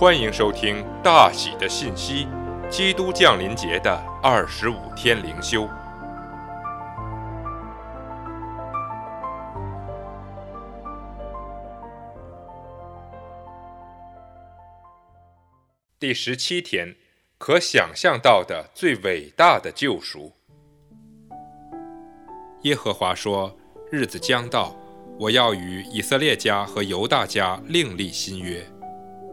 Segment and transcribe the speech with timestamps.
[0.00, 2.28] 欢迎收听大喜的信息——
[2.70, 5.68] 基督降临节的二十五天灵修，
[15.98, 16.94] 第十七天，
[17.36, 20.32] 可想象到的最伟大的救赎。
[22.62, 23.52] 耶和华说
[23.90, 24.76] ：“日子将到。”
[25.18, 28.64] 我要与以色列家和犹大家另立新约。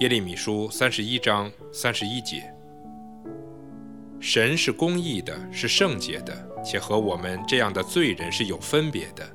[0.00, 2.54] 耶利米书三十一章三十一节。
[4.20, 9.28] 神是公义的，是圣洁的，且和我们这样的罪人是有分别的。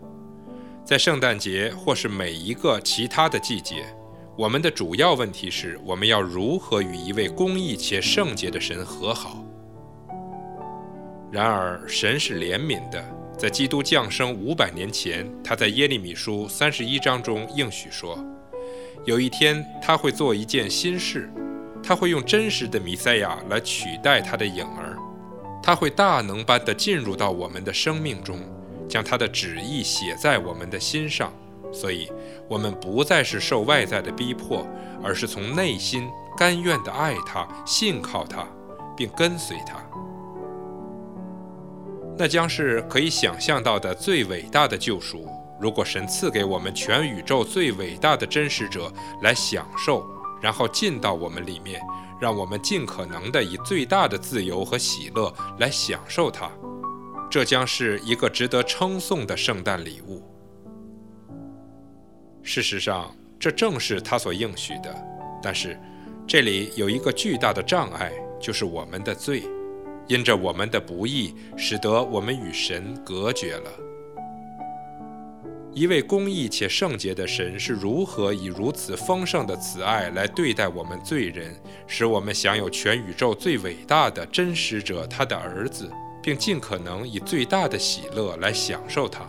[0.86, 3.84] 在圣诞节或是每一个其他的季节，
[4.38, 9.44] 我们的主要问题是我们要如何与一位公义且圣洁的神和好。
[11.30, 13.04] 然而，神是怜悯的。
[13.38, 18.18] 在基督降生五百年前，他在耶利米书三十一章中应许说
[19.06, 21.30] ：“有一天他会做一件新事，
[21.84, 24.98] 他会用真实的弥赛亚来取代他的影儿，
[25.62, 28.40] 他会大能般的进入到我们的生命中，
[28.88, 31.34] 将他的旨意写在我们的心上。
[31.72, 32.10] 所以，
[32.48, 34.66] 我们不再是受外在的逼迫，
[35.04, 36.08] 而是从内心
[36.38, 38.48] 甘愿的爱他、信靠他，
[38.96, 39.84] 并跟随他。”
[42.16, 45.28] 那将是可以想象到的最伟大的救赎。
[45.64, 50.06] 如果神赐给我们全宇宙最伟大的真实者来享受，
[50.42, 51.80] 然后进到我们里面，
[52.20, 56.52] 让我们尽可能的以最大的自由和喜乐来享受它，
[57.32, 60.22] 这将是一个值得称颂的圣诞礼物。
[62.42, 64.94] 事实上，这正是他所应许的。
[65.42, 65.80] 但是，
[66.28, 69.44] 这里有一个巨大的障碍，就是我们的罪。
[70.10, 73.72] 因着我们的不义，使得我们与神隔绝了。
[75.76, 81.56] 一位公义且圣洁的神是如何以如此丰盛的慈爱来对待我们罪人，
[81.88, 85.90] 使我们享有全宇宙最伟大的真实者他的儿子，
[86.22, 89.26] 并尽可能以最大的喜乐来享受他？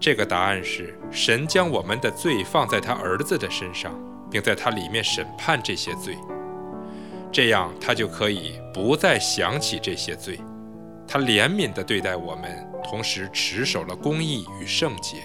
[0.00, 3.96] 这个答案是：神将我们的罪放在他儿子的身上，
[4.28, 6.16] 并在他里面审判这些罪。
[7.30, 10.40] 这样，他就可以不再想起这些罪。
[11.10, 15.22] 他怜悯地对待我们，同时持守了公义与圣洁。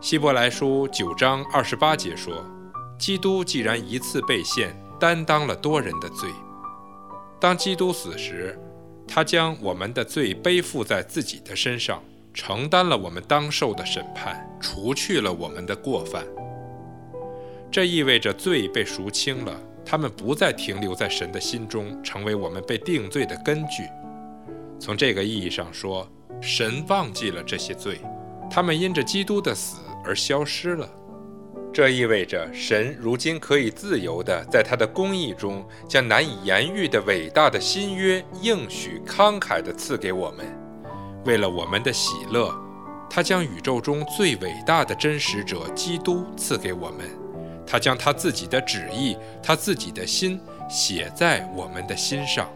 [0.00, 2.44] 希伯来书九章二十八节说
[2.98, 6.28] ：“基督既然一次被献，担当了多人的罪。
[7.38, 8.58] 当基督死时，
[9.06, 12.02] 他将我们的罪背负在自己的身上，
[12.34, 16.24] 承担了我们当受的审判，除去了我们的过犯。
[17.70, 19.56] 这意味着罪被赎清了。”
[19.86, 23.82] 他们不再停留在神的心中，成为我们被定罪的根据。
[24.78, 26.08] 从这个意义上说，
[26.40, 28.00] 神忘记了这些罪，
[28.50, 30.88] 他们因着基督的死而消失了。
[31.72, 40.46] 这意味着神如今可以自由地在他的公义中，将难以言喻的伟大的新约应许慷慨地赐给我们。
[41.24, 42.54] 为了我们的喜乐，
[43.10, 47.08] 他将宇宙中最伟大的真实者基督赐给我们。
[47.66, 52.48] 他将他自己的旨意，他自己的心写在我们的心上，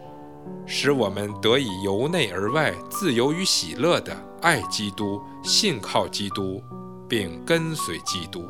[0.66, 6.62] 使我们得以由内而外自由与喜乐地爱基督、信靠基督，
[7.08, 8.48] 并跟随基督。